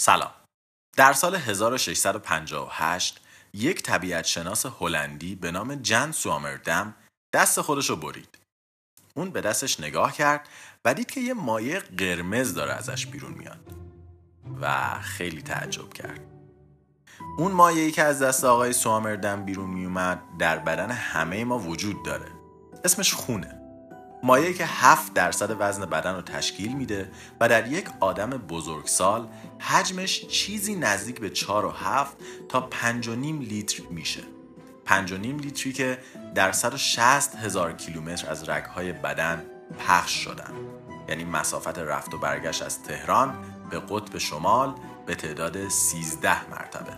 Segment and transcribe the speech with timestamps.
[0.00, 0.30] سلام.
[0.96, 3.20] در سال 1658
[3.54, 6.94] یک طبیعت شناس هلندی به نام جن سوامردم
[7.32, 8.38] دست خودش رو برید.
[9.14, 10.48] اون به دستش نگاه کرد
[10.84, 13.60] و دید که یه مایع قرمز داره ازش بیرون میاد
[14.60, 16.20] و خیلی تعجب کرد.
[17.38, 22.28] اون مایعی که از دست آقای سوامردم بیرون میومد در بدن همه ما وجود داره.
[22.84, 23.63] اسمش خونه.
[24.24, 30.26] مایعی که 7 درصد وزن بدن رو تشکیل میده و در یک آدم بزرگسال حجمش
[30.26, 32.16] چیزی نزدیک به 4 و 7
[32.48, 34.22] تا 5 و نیم لیتر میشه.
[34.84, 35.98] 5 و نیم لیتری که
[36.34, 39.44] در 160 هزار کیلومتر از رگهای بدن
[39.78, 40.52] پخش شدن.
[41.08, 43.34] یعنی مسافت رفت و برگشت از تهران
[43.70, 44.74] به قطب شمال
[45.06, 46.92] به تعداد 13 مرتبه.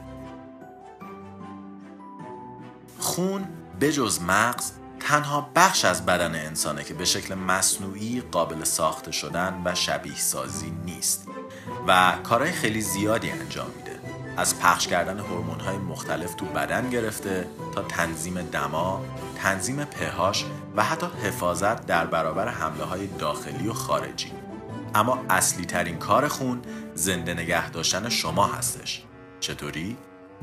[2.99, 3.49] خون
[3.81, 4.73] بجز مغز
[5.07, 10.73] تنها بخش از بدن انسانه که به شکل مصنوعی قابل ساخته شدن و شبیه سازی
[10.85, 11.29] نیست
[11.87, 14.01] و کارهای خیلی زیادی انجام میده.
[14.37, 15.19] از پخش کردن
[15.61, 19.05] های مختلف تو بدن گرفته تا تنظیم دما،
[19.37, 20.45] تنظیم پهاش
[20.77, 24.33] و حتی حفاظت در برابر حمله های داخلی و خارجی.
[24.95, 26.63] اما اصلی ترین کار خون
[26.95, 29.05] زنده نگه داشتن شما هستش.
[29.41, 29.97] چطوری؟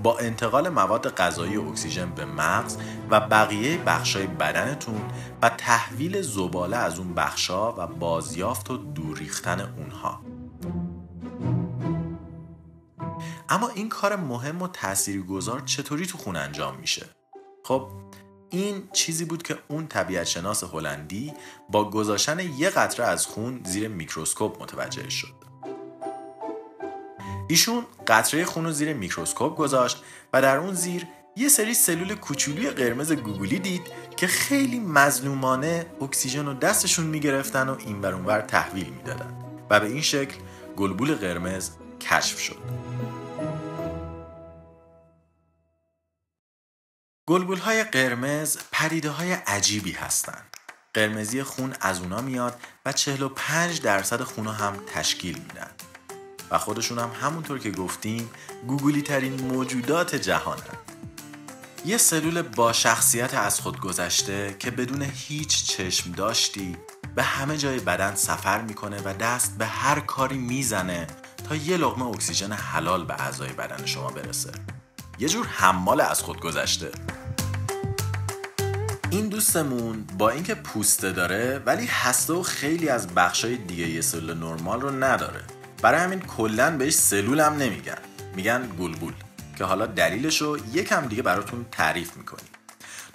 [0.03, 2.77] با انتقال مواد غذایی اکسیژن به مغز
[3.09, 5.01] و بقیه بخشای بدنتون
[5.41, 10.21] و تحویل زباله از اون بخشا و بازیافت و دور ریختن اونها.
[13.49, 17.05] اما این کار مهم و تاثیرگذار چطوری تو خون انجام میشه؟
[17.63, 17.87] خب
[18.49, 21.33] این چیزی بود که اون طبیعت شناس هلندی
[21.69, 25.52] با گذاشتن یه قطره از خون زیر میکروسکوپ متوجه شد.
[27.47, 32.69] ایشون قطره خون رو زیر میکروسکوپ گذاشت و در اون زیر یه سری سلول کوچولوی
[32.69, 33.81] قرمز گوگلی دید
[34.17, 39.37] که خیلی مظلومانه اکسیژن رو دستشون می‌گرفتن و این ور اونور تحویل می‌دادن
[39.69, 40.35] و به این شکل
[40.77, 41.69] گلبول قرمز
[42.01, 42.57] کشف شد
[47.27, 50.57] گلبول های قرمز پریده های عجیبی هستند.
[50.93, 55.71] قرمزی خون از اونا میاد و 45 درصد خون هم تشکیل میدن.
[56.53, 58.29] و خودشون هم همونطور که گفتیم
[58.67, 60.61] گوگلی ترین موجودات جهانن
[61.85, 66.77] یه سلول با شخصیت از خود گذشته که بدون هیچ چشم داشتی
[67.15, 71.07] به همه جای بدن سفر می‌کنه و دست به هر کاری می‌زنه
[71.49, 74.51] تا یه لغمه اکسیژن حلال به اعضای بدن شما برسه.
[75.19, 76.91] یه جور حمال از خود گذشته.
[79.09, 84.37] این دوستمون با اینکه پوسته داره ولی هسته و خیلی از بخشای دیگه یه سلول
[84.37, 85.43] نرمال رو نداره.
[85.83, 87.97] برای همین کلا بهش سلول هم نمیگن.
[88.35, 89.13] میگن گلبول
[89.57, 92.45] که حالا دلیلش رو یکم دیگه براتون تعریف می‌کنیم.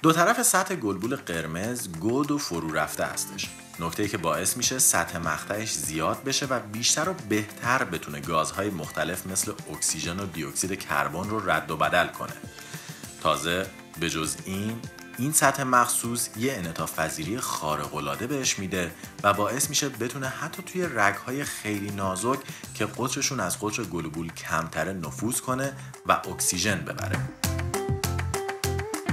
[0.02, 3.48] دو طرف سطح گلبول قرمز گود و فرو رفته هستش.
[3.80, 9.26] نکته که باعث میشه سطح مقطعش زیاد بشه و بیشتر و بهتر بتونه گازهای مختلف
[9.26, 12.32] مثل اکسیژن و دیوکسید کربن رو رد و بدل کنه.
[13.22, 13.66] تازه
[14.00, 14.80] به جز این
[15.18, 18.90] این سطح مخصوص یه انعطاف پذیری خارق العاده بهش میده
[19.22, 22.38] و باعث میشه بتونه حتی توی رگهای خیلی نازک
[22.74, 25.72] که قطرشون از قطر گلوبول کمتره نفوذ کنه
[26.06, 27.18] و اکسیژن ببره.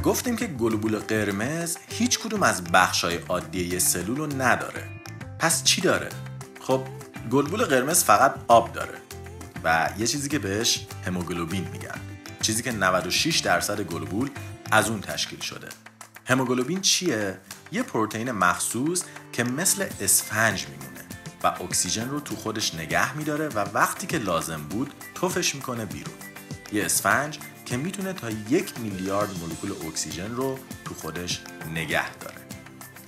[0.03, 4.89] گفتیم که گلوبول قرمز هیچ کدوم از بخشای عادی سلول رو نداره.
[5.39, 6.09] پس چی داره؟
[6.61, 6.83] خب
[7.31, 8.97] گلبول قرمز فقط آب داره
[9.63, 11.99] و یه چیزی که بهش هموگلوبین میگن.
[12.41, 14.29] چیزی که 96 درصد گلبول
[14.71, 15.67] از اون تشکیل شده.
[16.27, 17.37] هموگلوبین چیه؟
[17.71, 19.03] یه پروتئین مخصوص
[19.33, 21.05] که مثل اسفنج میمونه
[21.43, 26.15] و اکسیژن رو تو خودش نگه میداره و وقتی که لازم بود توفش می‌کنه بیرون.
[26.71, 31.41] یه اسفنج که می‌تونه تا یک میلیارد مولکول اکسیژن رو تو خودش
[31.73, 32.41] نگه داره.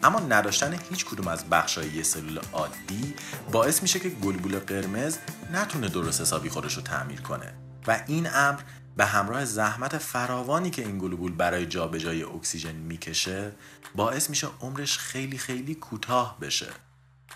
[0.03, 3.13] اما نداشتن هیچ کدوم از بخشای یه سلول عادی
[3.51, 5.17] باعث میشه که گلبول قرمز
[5.53, 7.53] نتونه درست حسابی خودش رو تعمیر کنه.
[7.87, 8.59] و این امر
[8.97, 13.51] به همراه زحمت فراوانی که این گلوبول برای جابجایی اکسیژن می‌کشه
[13.95, 16.67] باعث میشه عمرش خیلی خیلی کوتاه بشه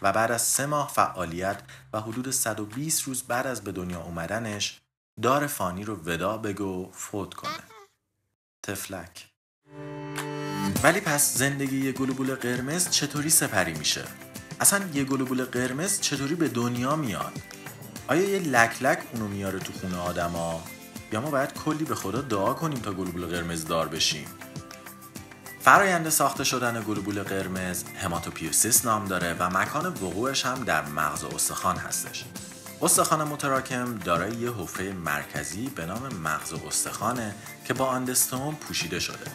[0.01, 1.61] و بعد از سه ماه فعالیت
[1.93, 4.81] و حدود 120 روز بعد از به دنیا اومدنش
[5.21, 7.63] دار فانی رو ودا بگو فوت کنه
[8.63, 9.27] تفلک
[10.83, 14.03] ولی پس زندگی یه گلوبول قرمز چطوری سپری میشه؟
[14.59, 17.33] اصلا یه گلوبول قرمز چطوری به دنیا میاد؟
[18.07, 20.63] آیا یه لک لک اونو میاره تو خونه آدما
[21.11, 24.25] یا ما باید کلی به خدا دعا کنیم تا گلوبول قرمز دار بشیم.
[25.61, 31.77] فرایند ساخته شدن گلوبول قرمز هماتوپیوسیس نام داره و مکان وقوعش هم در مغز استخوان
[31.77, 32.25] هستش.
[32.81, 37.35] استخوان متراکم دارای یه حفره مرکزی به نام مغز استخوانه
[37.65, 39.31] که با اندستوم پوشیده شده.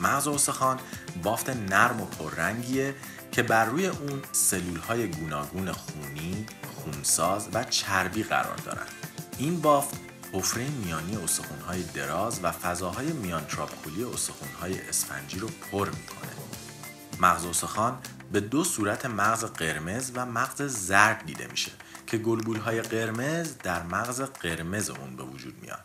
[0.00, 0.78] مغز استخوان
[1.22, 2.94] بافت نرم و پررنگیه
[3.32, 8.92] که بر روی اون سلول های گوناگون خونی، خونساز و چربی قرار دارند
[9.38, 16.32] این بافت حفره میانی استخونهای دراز و فضاهای میان تراپکولی استخونهای اسفنجی رو پر می‌کنه.
[17.20, 17.98] مغز استخوان
[18.32, 21.72] به دو صورت مغز قرمز و مغز زرد دیده میشه
[22.06, 25.84] که گلبولهای قرمز در مغز قرمز اون به وجود میاد.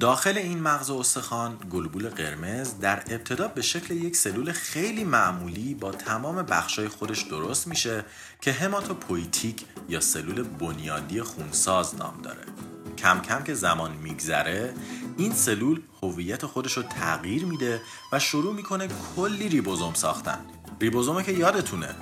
[0.00, 5.92] داخل این مغز استخوان گلبول قرمز در ابتدا به شکل یک سلول خیلی معمولی با
[5.92, 8.04] تمام بخشای خودش درست میشه
[8.40, 12.71] که هماتوپویتیک یا سلول بنیادی خونساز نام داره.
[13.02, 14.74] کم کم که زمان میگذره
[15.16, 17.80] این سلول هویت خودش رو تغییر میده
[18.12, 20.38] و شروع می‌کنه کلی ریبوزوم ساختن.
[20.80, 21.94] ریبوزوم که یادتونه.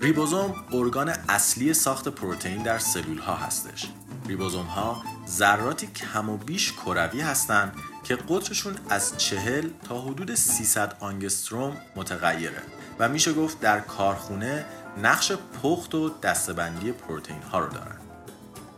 [0.00, 3.88] ریبوزوم ارگان اصلی ساخت پروتئین در سلول ها هستش.
[4.26, 7.74] ریبوزوم ها ذراتی کم و بیش کروی هستند
[8.04, 12.62] که قطرشون از چهل تا حدود 300 آنگستروم متغیره
[12.98, 14.64] و میشه گفت در کارخونه
[15.02, 17.95] نقش پخت و دستبندی پروتئین ها رو دارن.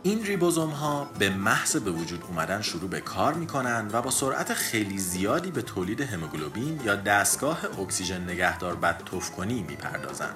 [0.03, 4.53] این ریبوزوم ها به محض به وجود اومدن شروع به کار می‌کنن و با سرعت
[4.53, 9.01] خیلی زیادی به تولید هموگلوبین یا دستگاه اکسیژن نگهدار بد
[9.37, 10.35] کنی می‌پردازند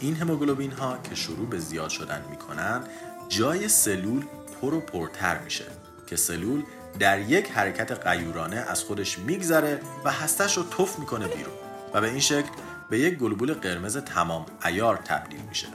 [0.00, 2.82] این هموگلوبین ها که شروع به زیاد شدن می‌کنن
[3.28, 4.24] جای سلول
[4.60, 5.66] پر و پرتر میشه
[6.06, 6.62] که سلول
[6.98, 11.54] در یک حرکت قیورانه از خودش میگذره و هستش رو تف می‌کنه بیرون
[11.94, 12.50] و به این شکل
[12.90, 15.66] به یک گلبول قرمز تمام ایار تبدیل میشه.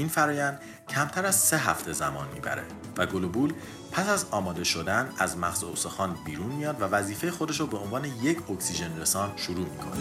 [0.00, 2.62] این فرایند کمتر از سه هفته زمان می‌بره
[2.96, 3.54] و گلوبول
[3.92, 8.04] پس از آماده شدن از مغز استخوان بیرون میاد و وظیفه خودش رو به عنوان
[8.22, 10.00] یک اکسیژن رسان شروع می‌کنه.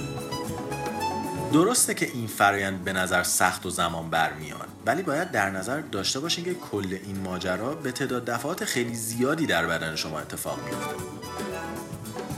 [1.54, 6.20] درسته که این فرایند به نظر سخت و زمان برمیان ولی باید در نظر داشته
[6.20, 11.19] باشین که کل این ماجرا به تعداد دفعات خیلی زیادی در بدن شما اتفاق میفته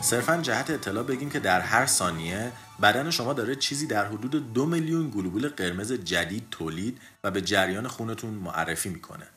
[0.01, 2.51] صرفا جهت اطلاع بگیم که در هر ثانیه
[2.81, 7.87] بدن شما داره چیزی در حدود دو میلیون گلوبول قرمز جدید تولید و به جریان
[7.87, 9.27] خونتون معرفی می‌کنه.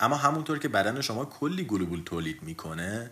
[0.00, 3.10] اما همونطور که بدن شما کلی گلوبول تولید می‌کنه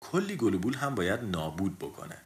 [0.00, 2.16] کلی گلوبول هم باید نابود بکنه.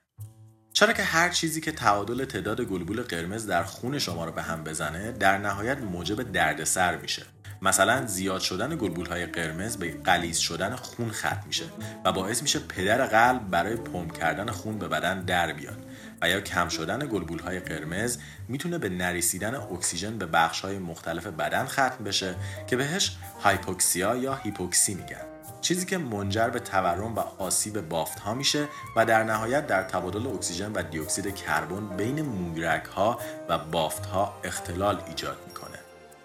[0.72, 4.64] چرا که هر چیزی که تعادل تعداد گلبول قرمز در خون شما رو به هم
[4.64, 7.26] بزنه در نهایت موجب دردسر میشه.
[7.62, 11.64] مثلا زیاد شدن گلبول های قرمز به قلیز شدن خون ختم میشه
[12.04, 15.84] و باعث میشه پدر قلب برای پمپ کردن خون به بدن در بیاد
[16.22, 18.18] و یا کم شدن گلبول های قرمز
[18.48, 22.34] می‌تونه به نریسیدن اکسیژن به بخش های مختلف بدن ختم بشه
[22.66, 25.24] که بهش هایپوکسیا یا هیپوکسی میگن.
[25.60, 30.26] چیزی که منجر به تورم و آسیب بافت ها میشه و در نهایت در تبادل
[30.26, 35.67] اکسیژن و دیوکسید کربن بین موگرک ها و بافت ها اختلال ایجاد می‌کنه.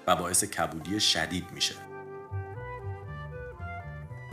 [0.08, 1.76] و باعث کبودی شدید میشه.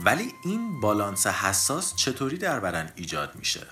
[0.05, 3.67] ولی این بالانس حساس چطوری در بدن ایجاد میشه؟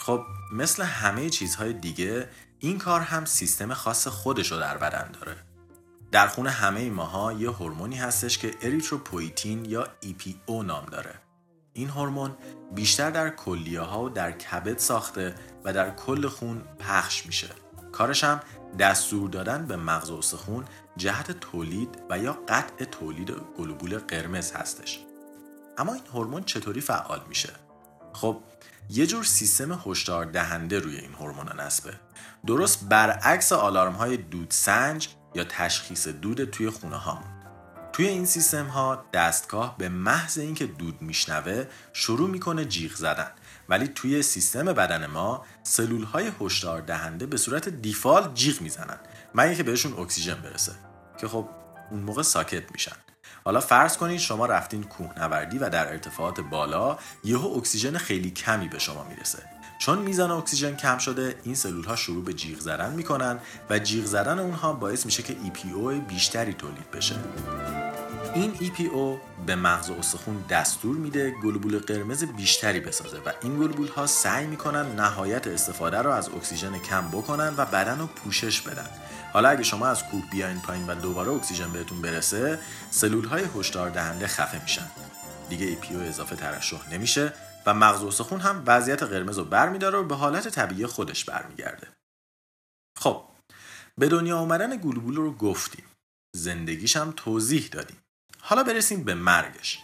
[0.00, 5.36] خب مثل همه چیزهای دیگه این کار هم سیستم خاص خودش رو در بدن داره.
[6.12, 11.14] در خون همه ماها یه هورمونی هستش که اریتروپویتین یا EPO نام داره.
[11.72, 12.36] این هورمون
[12.74, 17.48] بیشتر در کلیه ها و در کبد ساخته و در کل خون پخش میشه.
[17.98, 18.40] کارش هم
[18.78, 20.64] دستور دادن به مغز استخون
[20.96, 25.00] جهت تولید و یا قطع تولید گلوبول قرمز هستش.
[25.78, 27.52] اما این هورمون چطوری فعال میشه؟
[28.12, 28.40] خب
[28.90, 31.94] یه جور سیستم هشدار دهنده روی این هورمون نصبه
[32.46, 37.24] درست برعکس آلارم های دودسنج یا تشخیص دود توی خونه ها
[37.98, 43.30] توی این سیستم ها دستگاه به محض اینکه دود میشنوه شروع می‌کنه جیغ زدن.
[43.68, 48.98] ولی توی سیستم بدن ما سلول های هشدار دهنده به صورت دیفال جیغ می‌زنن.
[49.34, 50.72] مگه که بهشون اکسیژن برسه.
[51.20, 51.48] که خب
[51.90, 52.96] اون موقع ساکت میشن.
[53.44, 58.78] حالا فرض کنید شما رفتین کوهنوردی و در ارتفاعات بالا یهو اکسیژن خیلی کمی به
[58.78, 59.42] شما می‌رسه.
[59.78, 63.38] چون میزان اکسیژن کم شده این سلول ها شروع به جیغ زدن می‌کنن
[63.70, 67.14] و جیغ زدن اونها باعث میشه که EPO بیشتری تولید بشه.
[68.34, 74.06] این EPO به مغز استخون دستور میده گلبول قرمز بیشتری بسازه و این گلبول ها
[74.06, 78.88] سعی می‌کنن نهایت استفاده رو از اکسیژن کم بکنن و بدن رو پوشش بدن.
[79.32, 82.58] حالا اگه شما از کوه بیاین پایین و دوباره اکسیژن بهتون برسه
[82.90, 84.86] سلول های هشدار دهنده خفه میشن.
[85.48, 87.32] دیگه EPO اضافه ترشح نمیشه
[87.66, 91.88] و مغز استخون هم وضعیت قرمز رو برمیداره و به حالت طبیعی خودش برمیگرده.
[92.98, 93.24] خب
[93.98, 95.84] به دنیا آمدن گلوبول رو گفتیم.
[96.36, 97.96] زندگیش هم توضیح دادیم.
[98.48, 99.78] حالا برسیم به مرگش.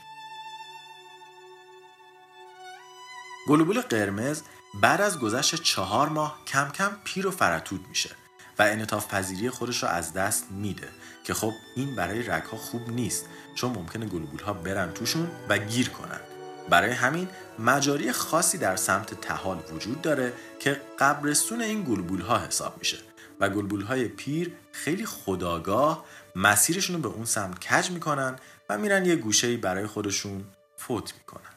[3.49, 4.43] گلوبول قرمز
[4.81, 8.11] بعد از گذشت چهار ماه کم کم پیر و فراتود میشه
[8.59, 10.89] و انطاف پذیری خودش رو از دست میده
[11.25, 15.59] که خب این برای رگ ها خوب نیست چون ممکنه گلوبول ها برن توشون و
[15.59, 16.21] گیر کنن.
[16.69, 17.29] برای همین
[17.59, 22.99] مجاری خاصی در سمت تحال وجود داره که قبرستون این گلبول ها حساب میشه
[23.41, 26.05] و گلبول های پیر خیلی خداگاه
[26.37, 28.37] مسیرشون رو به اون سمت کج می‌کنن
[28.69, 30.45] و میرن یه گوشه برای خودشون
[30.77, 31.55] فوت می‌کنن.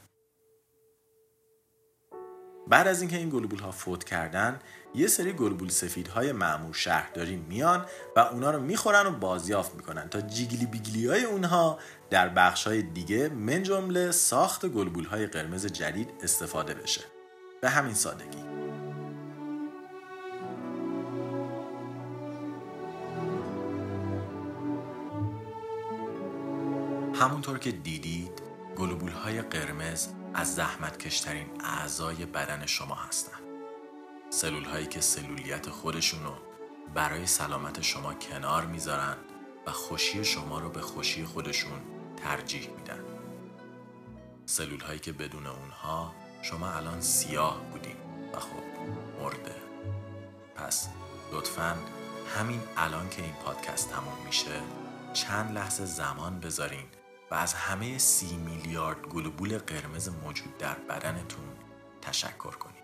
[2.68, 4.60] بعد از اینکه این گلبول ها فوت کردن
[4.96, 7.86] یه سری گلبول سفید های معمور شهرداری میان
[8.16, 12.82] و اونا رو می‌خورن و بازیافت می‌کنن تا جیگلی بیگلی های اونها در بخش های
[12.82, 17.02] دیگه من جمله ساخت گلبول های قرمز جدید استفاده بشه.
[17.62, 18.57] به همین سادگی.
[27.20, 28.42] همونطور که دیدید
[28.76, 33.42] گلوبول های قرمز از زحمت کشترین اعضای بدن شما هستند.
[34.30, 36.34] سلول هایی که سلولیت خودشون رو
[36.94, 39.16] برای سلامت شما کنار می‌ذارن
[39.68, 41.80] و خوشی شما رو به خوشی خودشون
[42.18, 43.04] ترجیح میدن.
[44.46, 47.98] سلول هایی که بدون اونها شما الان سیاه بودین
[48.34, 48.64] و خب
[49.22, 49.56] مرده.
[50.56, 50.88] پس
[51.34, 51.78] لطفا
[52.36, 54.62] همین الان که این پادکست تموم میشه
[55.14, 56.86] چند لحظه زمان بذارین
[57.32, 61.46] و از همه سی میلیارد گلوبول قرمز موجود در بدنتون
[62.02, 62.78] تشکر کنید.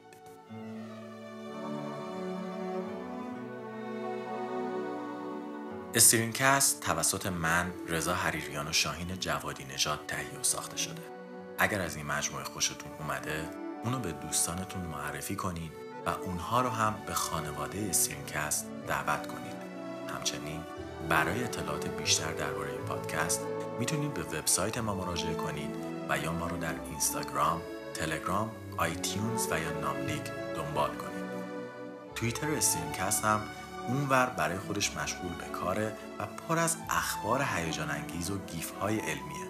[5.95, 11.01] استرینکست توسط من رضا حریریان و شاهین جوادی نژاد تهیه و ساخته شده.
[11.57, 13.49] اگر از این مجموعه خوشتون اومده،
[13.83, 15.71] اونو به دوستانتون معرفی کنید
[16.05, 19.53] و اونها رو هم به خانواده استرینکست دعوت کنید.
[20.15, 20.63] همچنین
[21.09, 23.41] برای اطلاعات بیشتر درباره پادکست
[23.79, 25.75] می‌تونید به وبسایت ما مراجعه کنید
[26.09, 27.61] و یا ما رو در اینستاگرام،
[27.93, 30.23] تلگرام، iTunes و یا ناملیک
[30.55, 31.23] دنبال کنید.
[32.15, 33.41] توییتر StringCast هم
[33.87, 38.99] اونور برای خودش مشغول به کاره و پر از اخبار هیجان انگیز و گیف های
[38.99, 39.47] علمیه.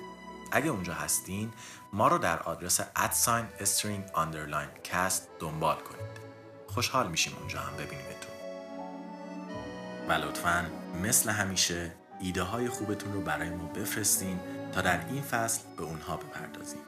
[0.52, 1.54] اگه اونجا هستین
[1.94, 6.24] ما رو در آدرس at sign string underline cast دنبال کنید.
[6.68, 8.34] خوشحال میشیم اونجا هم ببینیمتون.
[10.10, 10.66] و لطفا
[11.04, 11.92] مثل همیشه
[12.24, 14.40] ایده های خوبتون رو برای ما بفرستین
[14.72, 16.82] تا در این فصل به اونها بپردازیم.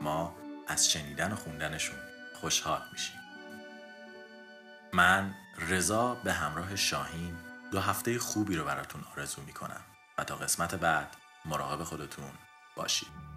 [0.00, 0.34] ما
[0.68, 1.98] از شنیدن و خوندنشون
[2.40, 3.20] خوشحال میشیم.
[4.92, 5.34] من
[5.68, 7.36] رضا به همراه شاهین
[7.72, 9.80] دو هفته خوبی رو براتون آرزو می‌کنم
[10.18, 12.30] و تا قسمت بعد مراقب خودتون
[12.76, 13.27] باشید.